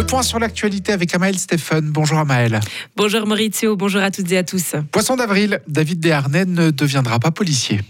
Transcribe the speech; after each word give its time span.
Le 0.00 0.06
point 0.06 0.22
sur 0.22 0.38
l'actualité 0.38 0.92
avec 0.92 1.14
Amael 1.14 1.38
Stéphane. 1.38 1.90
Bonjour 1.90 2.16
Amael. 2.16 2.58
Bonjour 2.96 3.26
Maurizio, 3.26 3.76
bonjour 3.76 4.00
à 4.00 4.10
toutes 4.10 4.32
et 4.32 4.38
à 4.38 4.42
tous. 4.42 4.74
Poisson 4.90 5.14
d'avril, 5.14 5.60
David 5.68 6.00
Desharnais 6.00 6.46
ne 6.46 6.70
deviendra 6.70 7.18
pas 7.18 7.30
policier. 7.30 7.82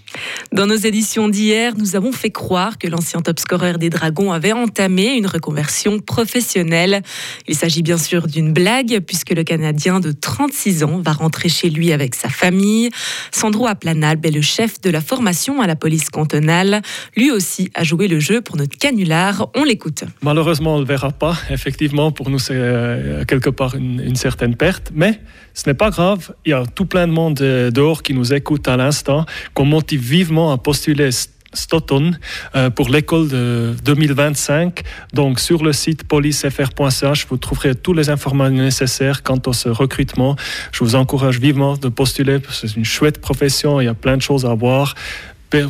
Dans 0.53 0.67
nos 0.67 0.77
éditions 0.77 1.29
d'hier, 1.29 1.75
nous 1.77 1.97
avons 1.97 2.13
fait 2.13 2.31
croire 2.31 2.79
que 2.79 2.89
l'ancien 2.89 3.21
top 3.21 3.39
scorer 3.39 3.79
des 3.79 3.91
Dragons 3.91 4.33
avait 4.33 4.53
entamé 4.53 5.15
une 5.17 5.27
reconversion 5.27 6.01
professionnelle. 6.01 7.03
Il 7.47 7.55
s'agit 7.55 7.83
bien 7.83 7.99
sûr 7.99 8.27
d'une 8.27 8.53
blague 8.53 9.01
puisque 9.07 9.31
le 9.31 9.45
Canadien 9.45 10.01
de 10.01 10.13
36 10.13 10.85
ans 10.85 11.01
va 11.01 11.13
rentrer 11.13 11.49
chez 11.49 11.71
lui 11.71 11.93
avec 11.93 12.15
sa 12.15 12.29
famille. 12.29 12.91
Sandro 13.31 13.67
Aplanalbe 13.67 14.27
est 14.27 14.31
le 14.31 14.43
chef 14.43 14.81
de 14.81 14.91
la 14.91 15.01
formation 15.01 15.61
à 15.61 15.67
la 15.67 15.77
police 15.77 16.11
cantonale. 16.11 16.83
Lui 17.17 17.31
aussi 17.31 17.71
a 17.75 17.85
joué 17.85 18.09
le 18.09 18.21
jeu 18.21 18.41
pour 18.41 18.57
notre 18.57 18.77
canular. 18.77 19.49
On 19.55 19.65
l'écoute. 19.65 20.05
Malheureusement, 20.23 20.75
on 20.75 20.77
ne 20.77 20.83
le 20.83 20.89
verra 20.89 21.11
pas. 21.11 21.37
Effectivement, 21.51 22.11
pour 22.11 22.31
nous, 22.31 22.39
c'est 22.39 22.55
euh, 22.55 23.25
quelque 23.25 23.51
part 23.51 23.75
une, 23.77 24.17
certaine 24.17 24.57
perte. 24.57 24.91
Mais 24.95 25.21
ce 25.55 25.69
n'est 25.69 25.75
pas 25.75 25.91
grave. 25.91 26.33
Il 26.45 26.51
y 26.51 26.53
a 26.53 26.65
tout 26.67 26.87
plein 26.87 27.07
de 27.07 27.13
monde 27.13 27.41
euh, 27.41 27.71
dehors 27.71 28.03
qui 28.03 28.15
nous 28.15 28.33
écoute 28.33 28.69
à 28.69 28.77
l'instant, 28.77 29.25
qu'on 29.55 29.65
motive 29.65 30.00
vivement 30.01 30.53
à 30.53 30.59
postuler 30.59 31.11
Stoughton 31.53 32.13
euh, 32.55 32.71
pour 32.71 32.89
l'école 32.89 33.29
de 33.29 33.75
2025. 33.85 34.83
Donc 35.13 35.41
sur 35.41 35.65
le 35.65 35.73
site 35.73 36.05
policefr.ch, 36.05 37.27
vous 37.29 37.37
trouverez 37.37 37.75
toutes 37.75 37.97
les 37.97 38.11
informations 38.11 38.63
nécessaires 38.63 39.23
quant 39.23 39.39
à 39.39 39.53
ce 39.53 39.69
recrutement. 39.69 40.37
Je 40.73 40.85
vous 40.85 40.95
encourage 40.95 41.39
vivement 41.39 41.77
de 41.77 41.89
postuler 41.89 42.39
c'est 42.51 42.77
une 42.77 42.85
chouette 42.85 43.21
profession, 43.21 43.81
il 43.81 43.87
y 43.87 43.89
a 43.89 43.95
plein 43.95 44.17
de 44.17 44.23
choses 44.23 44.45
à 44.45 44.55
voir, 44.55 44.95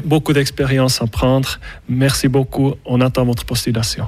beaucoup 0.04 0.32
d'expérience 0.32 1.00
à 1.00 1.06
prendre. 1.06 1.58
Merci 1.88 2.28
beaucoup, 2.28 2.74
on 2.84 3.00
attend 3.00 3.24
votre 3.24 3.44
postulation. 3.44 4.06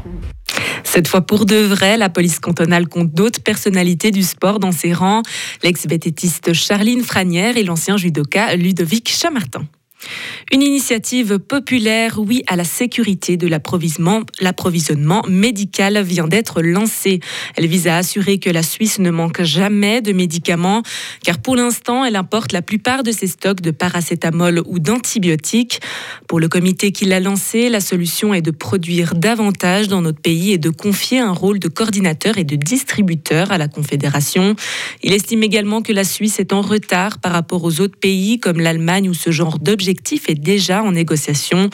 Cette 0.84 1.08
fois 1.08 1.22
pour 1.22 1.46
de 1.46 1.56
vrai, 1.56 1.96
la 1.96 2.10
police 2.10 2.38
cantonale 2.38 2.86
compte 2.86 3.12
d'autres 3.14 3.42
personnalités 3.42 4.10
du 4.10 4.22
sport 4.22 4.58
dans 4.58 4.72
ses 4.72 4.92
rangs, 4.92 5.22
l'ex-bététiste 5.62 6.52
Charline 6.52 7.02
Franière 7.02 7.56
et 7.56 7.62
l'ancien 7.62 7.96
judoka 7.96 8.54
Ludovic 8.56 9.08
Chamartin. 9.08 9.64
Une 10.52 10.62
initiative 10.62 11.38
populaire, 11.38 12.18
oui, 12.18 12.42
à 12.46 12.56
la 12.56 12.64
sécurité 12.64 13.36
de 13.36 13.46
l'approvisionnement 13.46 15.22
médical 15.28 16.02
vient 16.02 16.26
d'être 16.26 16.60
lancée. 16.60 17.20
Elle 17.56 17.66
vise 17.66 17.86
à 17.86 17.96
assurer 17.96 18.38
que 18.38 18.50
la 18.50 18.62
Suisse 18.62 18.98
ne 18.98 19.10
manque 19.10 19.42
jamais 19.42 20.02
de 20.02 20.12
médicaments, 20.12 20.82
car 21.24 21.38
pour 21.38 21.56
l'instant, 21.56 22.04
elle 22.04 22.16
importe 22.16 22.52
la 22.52 22.60
plupart 22.60 23.02
de 23.02 23.12
ses 23.12 23.28
stocks 23.28 23.60
de 23.60 23.70
paracétamol 23.70 24.62
ou 24.66 24.78
d'antibiotiques. 24.78 25.80
Pour 26.28 26.40
le 26.40 26.48
comité 26.48 26.92
qui 26.92 27.04
l'a 27.04 27.20
lancé, 27.20 27.68
la 27.68 27.80
solution 27.80 28.34
est 28.34 28.42
de 28.42 28.50
produire 28.50 29.14
davantage 29.14 29.88
dans 29.88 30.02
notre 30.02 30.20
pays 30.20 30.52
et 30.52 30.58
de 30.58 30.70
confier 30.70 31.20
un 31.20 31.32
rôle 31.32 31.60
de 31.60 31.68
coordinateur 31.68 32.36
et 32.38 32.44
de 32.44 32.56
distributeur 32.56 33.52
à 33.52 33.58
la 33.58 33.68
Confédération. 33.68 34.54
Il 35.02 35.12
estime 35.12 35.42
également 35.42 35.80
que 35.82 35.92
la 35.92 36.04
Suisse 36.04 36.40
est 36.40 36.52
en 36.52 36.60
retard 36.60 37.18
par 37.18 37.32
rapport 37.32 37.64
aux 37.64 37.80
autres 37.80 37.98
pays 37.98 38.38
comme 38.40 38.60
l'Allemagne 38.60 39.08
où 39.08 39.14
ce 39.14 39.30
genre 39.30 39.58
d'objectifs 39.58 39.91
est 40.28 40.34
déjà 40.34 40.82
en 40.82 40.92
négociation. 40.92 41.70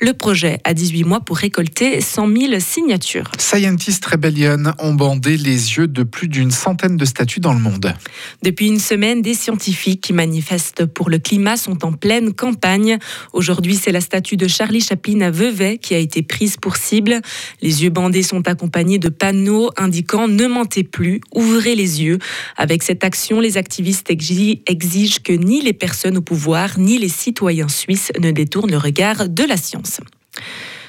Le 0.00 0.12
projet 0.12 0.58
a 0.64 0.74
18 0.74 1.04
mois 1.04 1.20
pour 1.20 1.36
récolter 1.36 2.00
100 2.00 2.28
000 2.36 2.60
signatures. 2.60 3.30
Scientist 3.38 4.04
Rebellion 4.04 4.72
ont 4.78 4.94
bandé 4.94 5.36
les 5.36 5.76
yeux 5.76 5.86
de 5.86 6.02
plus 6.02 6.28
d'une 6.28 6.50
centaine 6.50 6.96
de 6.96 7.04
statues 7.04 7.40
dans 7.40 7.52
le 7.52 7.60
monde. 7.60 7.94
Depuis 8.42 8.68
une 8.68 8.78
semaine, 8.78 9.22
des 9.22 9.34
scientifiques 9.34 10.00
qui 10.00 10.12
manifestent 10.12 10.86
pour 10.86 11.10
le 11.10 11.18
climat 11.18 11.56
sont 11.56 11.84
en 11.84 11.92
pleine 11.92 12.32
campagne. 12.32 12.98
Aujourd'hui, 13.32 13.76
c'est 13.76 13.92
la 13.92 14.00
statue 14.00 14.36
de 14.36 14.48
Charlie 14.48 14.80
Chaplin 14.80 15.20
à 15.20 15.30
Vevey 15.30 15.78
qui 15.78 15.94
a 15.94 15.98
été 15.98 16.22
prise 16.22 16.56
pour 16.56 16.76
cible. 16.76 17.20
Les 17.60 17.84
yeux 17.84 17.90
bandés 17.90 18.22
sont 18.22 18.46
accompagnés 18.48 18.98
de 18.98 19.08
panneaux 19.08 19.70
indiquant 19.76 20.28
Ne 20.28 20.46
mentez 20.46 20.84
plus, 20.84 21.20
ouvrez 21.34 21.74
les 21.74 22.02
yeux. 22.02 22.18
Avec 22.56 22.82
cette 22.82 23.04
action, 23.04 23.40
les 23.40 23.56
activistes 23.56 24.10
exigent 24.10 25.18
que 25.22 25.32
ni 25.32 25.60
les 25.60 25.72
personnes 25.72 26.16
au 26.16 26.22
pouvoir 26.22 26.78
ni 26.78 26.98
les 26.98 27.08
citoyens 27.08 27.61
suisse 27.68 28.12
ne 28.20 28.30
détourne 28.30 28.70
le 28.70 28.78
regard 28.78 29.28
de 29.28 29.44
la 29.44 29.56
science. 29.56 30.00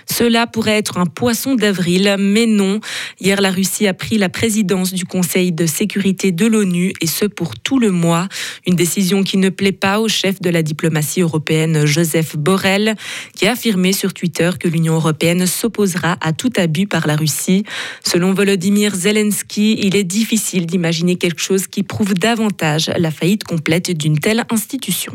Cela 0.09 0.47
pourrait 0.47 0.77
être 0.77 0.97
un 0.97 1.05
poisson 1.05 1.55
d'avril, 1.55 2.15
mais 2.19 2.45
non. 2.45 2.79
Hier, 3.19 3.41
la 3.41 3.51
Russie 3.51 3.87
a 3.87 3.93
pris 3.93 4.17
la 4.17 4.29
présidence 4.29 4.93
du 4.93 5.05
Conseil 5.05 5.51
de 5.51 5.65
sécurité 5.65 6.31
de 6.31 6.45
l'ONU, 6.45 6.93
et 7.01 7.07
ce 7.07 7.25
pour 7.25 7.57
tout 7.57 7.79
le 7.79 7.91
mois. 7.91 8.27
Une 8.67 8.75
décision 8.75 9.23
qui 9.23 9.37
ne 9.37 9.49
plaît 9.49 9.71
pas 9.71 9.99
au 9.99 10.07
chef 10.07 10.41
de 10.41 10.49
la 10.49 10.61
diplomatie 10.61 11.21
européenne, 11.21 11.85
Joseph 11.85 12.35
Borrell, 12.37 12.95
qui 13.35 13.47
a 13.47 13.51
affirmé 13.51 13.93
sur 13.93 14.13
Twitter 14.13 14.51
que 14.59 14.67
l'Union 14.67 14.95
européenne 14.95 15.45
s'opposera 15.47 16.17
à 16.21 16.33
tout 16.33 16.51
abus 16.57 16.87
par 16.87 17.07
la 17.07 17.15
Russie. 17.15 17.63
Selon 18.03 18.33
Volodymyr 18.33 18.93
Zelensky, 18.95 19.79
il 19.79 19.95
est 19.95 20.03
difficile 20.03 20.65
d'imaginer 20.65 21.15
quelque 21.15 21.41
chose 21.41 21.67
qui 21.67 21.83
prouve 21.83 22.13
davantage 22.13 22.91
la 22.97 23.11
faillite 23.11 23.43
complète 23.43 23.91
d'une 23.91 24.19
telle 24.19 24.43
institution. 24.49 25.13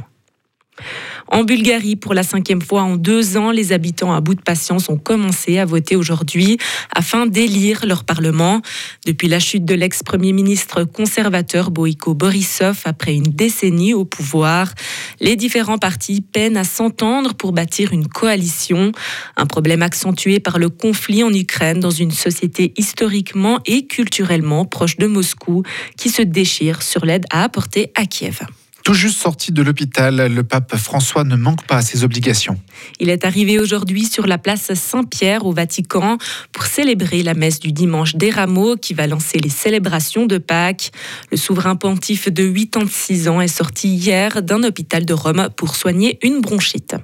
En 1.31 1.45
Bulgarie, 1.45 1.97
pour 1.97 2.15
la 2.15 2.23
cinquième 2.23 2.63
fois 2.63 2.83
en 2.83 2.97
deux 2.97 3.37
ans, 3.37 3.51
les 3.51 3.73
habitants 3.73 4.15
à 4.15 4.21
bout 4.21 4.35
de 4.35 4.41
patience 4.41 4.89
ont 4.89 4.97
commencé 4.97 5.59
à 5.59 5.67
voter 5.67 5.95
aujourd'hui 5.95 6.57
afin 6.95 7.27
d'élire 7.27 7.85
leur 7.87 8.05
parlement. 8.05 8.63
Depuis 9.05 9.29
la 9.29 9.39
chute 9.39 9.65
de 9.65 9.75
l'ex-premier 9.75 10.33
ministre 10.33 10.85
conservateur 10.85 11.71
Boïko 11.71 12.15
Borisov 12.15 12.81
après 12.87 13.15
une 13.15 13.25
décennie 13.25 13.93
au 13.93 14.07
pouvoir, 14.07 14.73
les 15.21 15.37
différents 15.37 15.79
partis 15.79 16.23
peinent 16.23 16.57
à 16.57 16.65
s'entendre 16.65 17.35
pour 17.35 17.53
bâtir 17.53 17.93
une 17.93 18.09
coalition. 18.09 18.93
Un 19.37 19.47
problème 19.47 19.83
accentué 19.83 20.41
par 20.41 20.59
le 20.59 20.71
conflit 20.71 21.23
en 21.23 21.33
Ukraine 21.33 21.81
dans 21.81 21.91
une 21.91 22.11
société 22.11 22.73
historiquement 22.79 23.61
et 23.67 23.87
culturellement 23.87 24.65
proche 24.65 24.97
de 24.97 25.07
Moscou 25.07 25.63
qui 25.97 26.09
se 26.09 26.23
déchire 26.23 26.83
sur 26.83 27.05
l'aide 27.05 27.27
à 27.31 27.45
apporter 27.45 27.93
à 27.95 28.07
Kiev. 28.07 28.41
Tout 28.89 28.95
juste 28.95 29.19
sorti 29.19 29.53
de 29.53 29.61
l'hôpital, 29.61 30.33
le 30.33 30.45
pape 30.45 30.75
François 30.79 31.23
ne 31.23 31.37
manque 31.37 31.63
pas 31.67 31.77
à 31.77 31.83
ses 31.83 32.05
obligations. 32.05 32.59
Il 33.01 33.11
est 33.11 33.27
arrivé 33.27 33.59
aujourd'hui 33.59 34.07
sur 34.07 34.27
la 34.27 34.39
place 34.39 34.73
Saint-Pierre 34.73 35.45
au 35.45 35.53
Vatican 35.53 36.17
pour 36.53 36.65
célébrer 36.65 37.23
la 37.23 37.35
messe 37.35 37.61
du 37.61 37.73
dimanche 37.73 38.17
des 38.17 38.31
rameaux 38.31 38.77
qui 38.77 38.95
va 38.95 39.07
lancer 39.07 39.41
les 39.41 39.51
célébrations 39.51 40.25
de 40.25 40.39
Pâques. 40.39 40.91
Le 41.31 41.37
souverain 41.37 41.77
pontife 41.77 42.33
de 42.33 42.51
86 42.51 43.29
ans 43.29 43.43
est 43.43 43.47
sorti 43.47 43.95
hier 43.95 44.41
d'un 44.41 44.63
hôpital 44.63 45.05
de 45.05 45.13
Rome 45.13 45.51
pour 45.55 45.77
soigner 45.77 46.19
une 46.23 46.41
bronchite. 46.41 46.95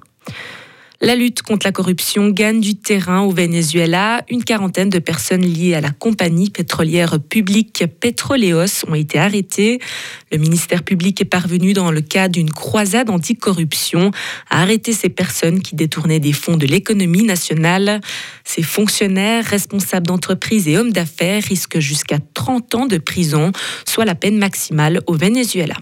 La 1.04 1.16
lutte 1.16 1.42
contre 1.42 1.66
la 1.66 1.72
corruption 1.72 2.30
gagne 2.30 2.62
du 2.62 2.76
terrain 2.76 3.20
au 3.20 3.30
Venezuela. 3.30 4.24
Une 4.30 4.42
quarantaine 4.42 4.88
de 4.88 4.98
personnes 4.98 5.42
liées 5.42 5.74
à 5.74 5.82
la 5.82 5.90
compagnie 5.90 6.48
pétrolière 6.48 7.20
publique 7.20 7.84
Petroleos 8.00 8.86
ont 8.88 8.94
été 8.94 9.18
arrêtées. 9.18 9.80
Le 10.32 10.38
ministère 10.38 10.82
public 10.82 11.20
est 11.20 11.26
parvenu, 11.26 11.74
dans 11.74 11.90
le 11.90 12.00
cadre 12.00 12.32
d'une 12.32 12.50
croisade 12.50 13.10
anticorruption, 13.10 14.12
à 14.48 14.62
arrêter 14.62 14.94
ces 14.94 15.10
personnes 15.10 15.60
qui 15.60 15.76
détournaient 15.76 16.20
des 16.20 16.32
fonds 16.32 16.56
de 16.56 16.64
l'économie 16.64 17.24
nationale. 17.24 18.00
Ces 18.42 18.62
fonctionnaires, 18.62 19.44
responsables 19.44 20.06
d'entreprises 20.06 20.68
et 20.68 20.78
hommes 20.78 20.92
d'affaires 20.92 21.42
risquent 21.42 21.80
jusqu'à 21.80 22.18
30 22.32 22.74
ans 22.76 22.86
de 22.86 22.96
prison, 22.96 23.52
soit 23.86 24.06
la 24.06 24.14
peine 24.14 24.38
maximale 24.38 25.02
au 25.06 25.12
Venezuela. 25.12 25.74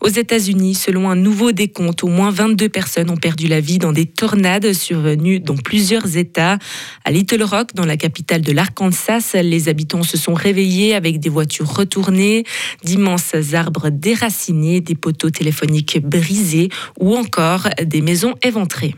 Aux 0.00 0.08
États-Unis, 0.08 0.74
selon 0.74 1.10
un 1.10 1.16
nouveau 1.16 1.52
décompte, 1.52 2.04
au 2.04 2.08
moins 2.08 2.30
22 2.30 2.68
personnes 2.68 3.10
ont 3.10 3.16
perdu 3.16 3.48
la 3.48 3.60
vie 3.60 3.78
dans 3.78 3.92
des 3.92 4.06
tornades 4.06 4.72
survenues 4.72 5.40
dans 5.40 5.56
plusieurs 5.56 6.16
États. 6.16 6.58
À 7.04 7.10
Little 7.10 7.42
Rock, 7.42 7.74
dans 7.74 7.86
la 7.86 7.96
capitale 7.96 8.42
de 8.42 8.52
l'Arkansas, 8.52 9.34
les 9.42 9.68
habitants 9.68 10.02
se 10.02 10.16
sont 10.16 10.34
réveillés 10.34 10.94
avec 10.94 11.20
des 11.20 11.28
voitures 11.28 11.72
retournées, 11.72 12.44
d'immenses 12.84 13.34
arbres 13.54 13.90
déracinés, 13.90 14.80
des 14.80 14.94
poteaux 14.94 15.30
téléphoniques 15.30 16.00
brisés 16.00 16.68
ou 17.00 17.16
encore 17.16 17.68
des 17.82 18.00
maisons 18.00 18.34
éventrées. 18.42 18.94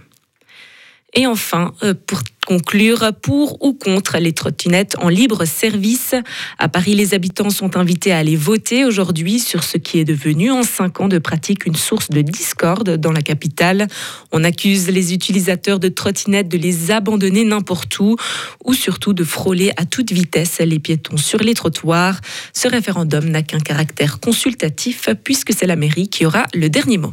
Et 1.14 1.26
enfin, 1.26 1.72
euh, 1.82 1.94
pour 2.06 2.22
conclure, 2.46 3.12
pour 3.22 3.62
ou 3.62 3.74
contre 3.74 4.18
les 4.18 4.32
trottinettes 4.32 4.96
en 4.98 5.08
libre 5.08 5.44
service. 5.44 6.14
À 6.58 6.68
Paris, 6.68 6.96
les 6.96 7.14
habitants 7.14 7.50
sont 7.50 7.76
invités 7.76 8.10
à 8.10 8.18
aller 8.18 8.34
voter 8.34 8.84
aujourd'hui 8.84 9.38
sur 9.38 9.62
ce 9.62 9.76
qui 9.76 10.00
est 10.00 10.04
devenu 10.04 10.50
en 10.50 10.64
cinq 10.64 11.00
ans 11.00 11.06
de 11.06 11.18
pratique 11.18 11.66
une 11.66 11.76
source 11.76 12.10
de 12.10 12.22
discorde 12.22 12.96
dans 12.96 13.12
la 13.12 13.22
capitale. 13.22 13.86
On 14.32 14.42
accuse 14.42 14.90
les 14.90 15.14
utilisateurs 15.14 15.78
de 15.78 15.88
trottinettes 15.88 16.48
de 16.48 16.58
les 16.58 16.90
abandonner 16.90 17.44
n'importe 17.44 17.96
où 18.00 18.16
ou 18.64 18.74
surtout 18.74 19.12
de 19.12 19.22
frôler 19.22 19.70
à 19.76 19.84
toute 19.84 20.10
vitesse 20.10 20.58
les 20.58 20.80
piétons 20.80 21.18
sur 21.18 21.38
les 21.38 21.54
trottoirs. 21.54 22.20
Ce 22.52 22.66
référendum 22.66 23.26
n'a 23.26 23.42
qu'un 23.42 23.60
caractère 23.60 24.18
consultatif 24.18 25.08
puisque 25.22 25.52
c'est 25.52 25.66
la 25.66 25.76
mairie 25.76 26.08
qui 26.08 26.26
aura 26.26 26.46
le 26.52 26.68
dernier 26.68 26.98
mot. 26.98 27.12